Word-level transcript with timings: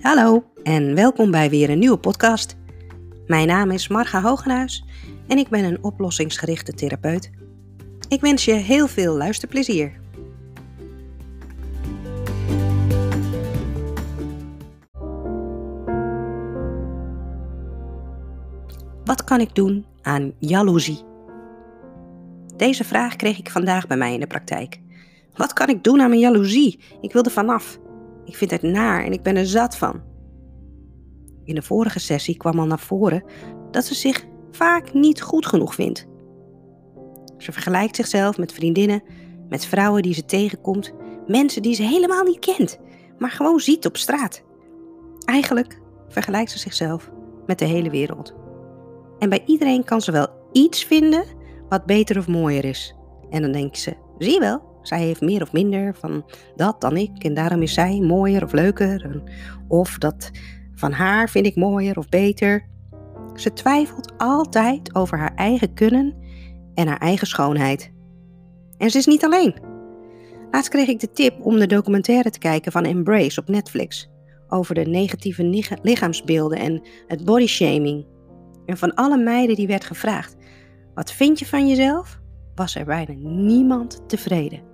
Hallo 0.00 0.44
en 0.62 0.94
welkom 0.94 1.30
bij 1.30 1.50
weer 1.50 1.70
een 1.70 1.78
nieuwe 1.78 1.98
podcast. 1.98 2.56
Mijn 3.26 3.46
naam 3.46 3.70
is 3.70 3.88
Marga 3.88 4.22
Hogenhuis 4.22 4.84
en 5.26 5.38
ik 5.38 5.48
ben 5.48 5.64
een 5.64 5.82
oplossingsgerichte 5.82 6.72
therapeut. 6.72 7.30
Ik 8.08 8.20
wens 8.20 8.44
je 8.44 8.52
heel 8.52 8.88
veel 8.88 9.16
luisterplezier. 9.16 10.00
Wat 19.04 19.24
kan 19.24 19.40
ik 19.40 19.54
doen 19.54 19.86
aan 20.02 20.32
jaloezie? 20.38 21.02
Deze 22.56 22.84
vraag 22.84 23.16
kreeg 23.16 23.38
ik 23.38 23.50
vandaag 23.50 23.86
bij 23.86 23.96
mij 23.96 24.14
in 24.14 24.20
de 24.20 24.26
praktijk. 24.26 24.80
Wat 25.34 25.52
kan 25.52 25.68
ik 25.68 25.84
doen 25.84 26.00
aan 26.00 26.08
mijn 26.08 26.20
jaloezie? 26.20 26.80
Ik 27.00 27.12
wil 27.12 27.22
er 27.22 27.30
vanaf. 27.30 27.78
Ik 28.28 28.36
vind 28.36 28.50
het 28.50 28.62
naar 28.62 29.04
en 29.04 29.12
ik 29.12 29.22
ben 29.22 29.36
er 29.36 29.46
zat 29.46 29.76
van. 29.76 30.02
In 31.44 31.54
de 31.54 31.62
vorige 31.62 31.98
sessie 31.98 32.36
kwam 32.36 32.58
al 32.58 32.66
naar 32.66 32.78
voren 32.78 33.22
dat 33.70 33.84
ze 33.84 33.94
zich 33.94 34.24
vaak 34.50 34.92
niet 34.92 35.22
goed 35.22 35.46
genoeg 35.46 35.74
vindt. 35.74 36.06
Ze 37.38 37.52
vergelijkt 37.52 37.96
zichzelf 37.96 38.38
met 38.38 38.52
vriendinnen, 38.52 39.02
met 39.48 39.64
vrouwen 39.64 40.02
die 40.02 40.14
ze 40.14 40.24
tegenkomt, 40.24 40.92
mensen 41.26 41.62
die 41.62 41.74
ze 41.74 41.82
helemaal 41.82 42.22
niet 42.22 42.38
kent, 42.38 42.78
maar 43.18 43.30
gewoon 43.30 43.60
ziet 43.60 43.86
op 43.86 43.96
straat. 43.96 44.42
Eigenlijk 45.24 45.80
vergelijkt 46.08 46.50
ze 46.50 46.58
zichzelf 46.58 47.10
met 47.46 47.58
de 47.58 47.64
hele 47.64 47.90
wereld. 47.90 48.34
En 49.18 49.28
bij 49.28 49.42
iedereen 49.46 49.84
kan 49.84 50.00
ze 50.00 50.12
wel 50.12 50.28
iets 50.52 50.84
vinden 50.84 51.24
wat 51.68 51.86
beter 51.86 52.18
of 52.18 52.26
mooier 52.26 52.64
is. 52.64 52.94
En 53.30 53.42
dan 53.42 53.52
denkt 53.52 53.78
ze: 53.78 53.96
zie 54.18 54.32
je 54.32 54.40
wel, 54.40 54.77
zij 54.88 55.00
heeft 55.00 55.20
meer 55.20 55.42
of 55.42 55.52
minder 55.52 55.94
van 55.94 56.24
dat 56.56 56.80
dan 56.80 56.96
ik 56.96 57.22
en 57.24 57.34
daarom 57.34 57.62
is 57.62 57.74
zij 57.74 58.00
mooier 58.00 58.44
of 58.44 58.52
leuker. 58.52 59.22
Of 59.68 59.98
dat 59.98 60.30
van 60.74 60.92
haar 60.92 61.28
vind 61.28 61.46
ik 61.46 61.56
mooier 61.56 61.98
of 61.98 62.08
beter. 62.08 62.66
Ze 63.34 63.52
twijfelt 63.52 64.12
altijd 64.16 64.94
over 64.94 65.18
haar 65.18 65.34
eigen 65.34 65.74
kunnen 65.74 66.14
en 66.74 66.86
haar 66.86 66.98
eigen 66.98 67.26
schoonheid. 67.26 67.92
En 68.76 68.90
ze 68.90 68.98
is 68.98 69.06
niet 69.06 69.24
alleen. 69.24 69.54
Laatst 70.50 70.70
kreeg 70.70 70.88
ik 70.88 71.00
de 71.00 71.10
tip 71.10 71.46
om 71.46 71.58
de 71.58 71.66
documentaire 71.66 72.30
te 72.30 72.38
kijken 72.38 72.72
van 72.72 72.84
Embrace 72.84 73.40
op 73.40 73.48
Netflix 73.48 74.10
over 74.48 74.74
de 74.74 74.84
negatieve 74.84 75.64
lichaamsbeelden 75.82 76.58
en 76.58 76.82
het 77.06 77.24
bodyshaming. 77.24 78.06
En 78.66 78.76
van 78.76 78.94
alle 78.94 79.16
meiden 79.16 79.56
die 79.56 79.66
werd 79.66 79.84
gevraagd: 79.84 80.36
wat 80.94 81.12
vind 81.12 81.38
je 81.38 81.46
van 81.46 81.68
jezelf? 81.68 82.20
was 82.54 82.74
er 82.74 82.84
bijna 82.84 83.12
niemand 83.18 84.02
tevreden. 84.06 84.67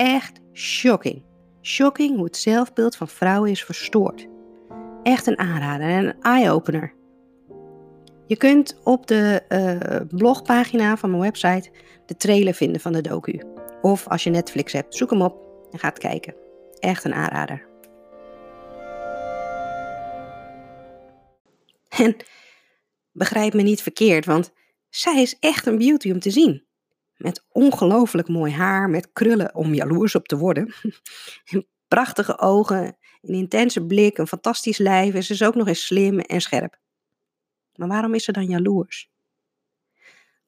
Echt 0.00 0.40
shocking. 0.52 1.22
Shocking 1.62 2.16
hoe 2.16 2.24
het 2.24 2.36
zelfbeeld 2.36 2.96
van 2.96 3.08
vrouwen 3.08 3.50
is 3.50 3.64
verstoord. 3.64 4.28
Echt 5.02 5.26
een 5.26 5.38
aanrader 5.38 5.88
en 5.88 6.06
een 6.06 6.20
eye-opener. 6.20 6.94
Je 8.26 8.36
kunt 8.36 8.80
op 8.84 9.06
de 9.06 9.42
uh, 9.48 10.18
blogpagina 10.18 10.96
van 10.96 11.10
mijn 11.10 11.22
website 11.22 11.70
de 12.06 12.16
trailer 12.16 12.54
vinden 12.54 12.80
van 12.80 12.92
de 12.92 13.00
docu. 13.00 13.40
Of 13.82 14.08
als 14.08 14.24
je 14.24 14.30
Netflix 14.30 14.72
hebt, 14.72 14.94
zoek 14.94 15.10
hem 15.10 15.22
op 15.22 15.46
en 15.70 15.78
ga 15.78 15.88
het 15.88 15.98
kijken. 15.98 16.34
Echt 16.78 17.04
een 17.04 17.14
aanrader. 17.14 17.66
En 21.88 22.16
begrijp 23.12 23.54
me 23.54 23.62
niet 23.62 23.82
verkeerd, 23.82 24.24
want 24.24 24.52
zij 24.88 25.22
is 25.22 25.36
echt 25.38 25.66
een 25.66 25.78
beauty 25.78 26.10
om 26.10 26.20
te 26.20 26.30
zien. 26.30 26.68
Met 27.20 27.44
ongelooflijk 27.48 28.28
mooi 28.28 28.52
haar, 28.52 28.90
met 28.90 29.12
krullen 29.12 29.54
om 29.54 29.74
jaloers 29.74 30.14
op 30.14 30.28
te 30.28 30.36
worden. 30.36 30.74
Prachtige 31.88 32.38
ogen, 32.38 32.96
een 33.20 33.34
intense 33.34 33.86
blik, 33.86 34.18
een 34.18 34.26
fantastisch 34.26 34.78
lijf 34.78 35.14
en 35.14 35.22
ze 35.22 35.32
is 35.32 35.42
ook 35.42 35.54
nog 35.54 35.68
eens 35.68 35.86
slim 35.86 36.18
en 36.18 36.40
scherp. 36.40 36.78
Maar 37.74 37.88
waarom 37.88 38.14
is 38.14 38.24
ze 38.24 38.32
dan 38.32 38.46
jaloers? 38.46 39.10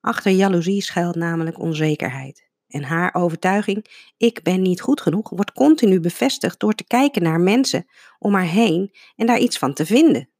Achter 0.00 0.32
jaloezie 0.32 0.82
schuilt 0.82 1.14
namelijk 1.14 1.58
onzekerheid. 1.58 2.50
En 2.68 2.82
haar 2.82 3.14
overtuiging, 3.14 3.86
ik 4.16 4.42
ben 4.42 4.62
niet 4.62 4.80
goed 4.80 5.00
genoeg, 5.00 5.30
wordt 5.30 5.52
continu 5.52 6.00
bevestigd 6.00 6.60
door 6.60 6.72
te 6.72 6.84
kijken 6.84 7.22
naar 7.22 7.40
mensen 7.40 7.86
om 8.18 8.34
haar 8.34 8.48
heen 8.48 8.94
en 9.16 9.26
daar 9.26 9.38
iets 9.38 9.58
van 9.58 9.74
te 9.74 9.86
vinden. 9.86 10.30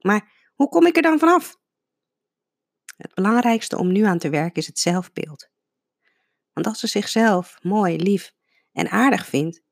Maar 0.00 0.50
hoe 0.54 0.68
kom 0.68 0.86
ik 0.86 0.96
er 0.96 1.02
dan 1.02 1.18
vanaf? 1.18 1.60
Het 3.02 3.14
belangrijkste 3.14 3.78
om 3.78 3.92
nu 3.92 4.02
aan 4.02 4.18
te 4.18 4.30
werken 4.30 4.60
is 4.60 4.66
het 4.66 4.78
zelfbeeld. 4.78 5.48
Want 6.52 6.66
als 6.66 6.80
ze 6.80 6.86
zichzelf 6.86 7.58
mooi, 7.62 7.96
lief 7.96 8.34
en 8.72 8.90
aardig 8.90 9.26
vindt, 9.26 9.62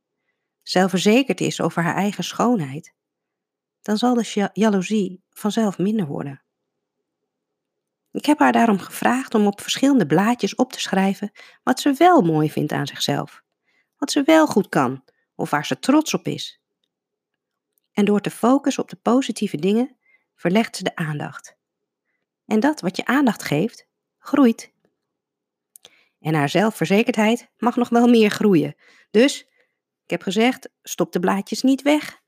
zelfverzekerd 0.63 1.41
is 1.41 1.61
over 1.61 1.83
haar 1.83 1.95
eigen 1.95 2.25
schoonheid, 2.25 2.95
dan 3.83 3.97
zal 3.97 4.15
de 4.15 4.51
jaloezie 4.53 5.23
vanzelf 5.31 5.79
minder 5.79 6.07
worden. 6.07 6.43
Ik 8.13 8.25
heb 8.25 8.39
haar 8.39 8.53
daarom 8.53 8.79
gevraagd 8.79 9.35
om 9.35 9.47
op 9.47 9.61
verschillende 9.61 10.07
blaadjes 10.07 10.55
op 10.55 10.73
te 10.73 10.81
schrijven 10.81 11.33
wat 11.63 11.81
ze 11.81 11.93
wel 11.93 12.23
mooi 12.23 12.51
vindt 12.51 12.73
aan 12.73 12.87
zichzelf, 12.87 13.43
wat 13.97 14.11
ze 14.11 14.23
wel 14.23 14.47
goed 14.47 14.69
kan 14.69 15.05
of 15.35 15.51
waar 15.51 15.67
ze 15.67 15.79
trots 15.79 16.15
op 16.15 16.27
is. 16.27 16.61
En 17.93 18.05
door 18.05 18.21
te 18.21 18.31
focussen 18.31 18.83
op 18.83 18.89
de 18.89 18.97
positieve 18.97 19.57
dingen 19.57 19.97
verlegt 20.35 20.77
ze 20.77 20.83
de 20.83 20.97
aandacht. 20.97 21.59
En 22.51 22.61
dat 22.61 22.81
wat 22.81 22.97
je 22.97 23.05
aandacht 23.05 23.43
geeft, 23.43 23.87
groeit. 24.19 24.73
En 26.21 26.35
haar 26.35 26.49
zelfverzekerdheid 26.49 27.51
mag 27.59 27.77
nog 27.77 27.89
wel 27.89 28.09
meer 28.09 28.31
groeien. 28.31 28.75
Dus, 29.11 29.41
ik 30.05 30.11
heb 30.11 30.23
gezegd, 30.23 30.69
stop 30.83 31.13
de 31.13 31.21
blaadjes 31.21 31.63
niet 31.63 31.83
weg. 31.83 32.21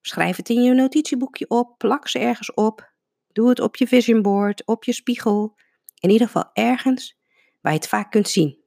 Schrijf 0.00 0.36
het 0.36 0.48
in 0.48 0.62
je 0.62 0.74
notitieboekje 0.74 1.48
op, 1.48 1.78
plak 1.78 2.08
ze 2.08 2.18
ergens 2.18 2.54
op. 2.54 2.92
Doe 3.32 3.48
het 3.48 3.60
op 3.60 3.76
je 3.76 3.86
vision 3.86 4.22
board, 4.22 4.66
op 4.66 4.84
je 4.84 4.92
spiegel. 4.92 5.56
In 6.00 6.10
ieder 6.10 6.26
geval 6.26 6.50
ergens 6.52 7.18
waar 7.60 7.72
je 7.72 7.78
het 7.78 7.88
vaak 7.88 8.10
kunt 8.10 8.28
zien. 8.28 8.58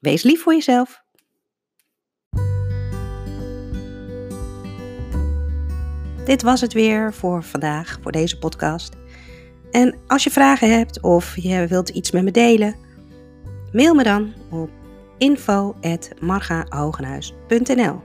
Wees 0.00 0.22
lief 0.22 0.42
voor 0.42 0.54
jezelf. 0.54 1.02
Dit 6.28 6.42
was 6.42 6.60
het 6.60 6.72
weer 6.72 7.14
voor 7.14 7.42
vandaag, 7.42 7.98
voor 8.02 8.12
deze 8.12 8.38
podcast. 8.38 8.96
En 9.70 9.94
als 10.06 10.24
je 10.24 10.30
vragen 10.30 10.76
hebt 10.76 11.00
of 11.00 11.36
je 11.36 11.66
wilt 11.66 11.88
iets 11.88 12.10
met 12.10 12.24
me 12.24 12.30
delen, 12.30 12.76
mail 13.72 13.94
me 13.94 14.02
dan 14.02 14.32
op 14.50 14.70
info.margahogenhuis.nl 15.18 18.00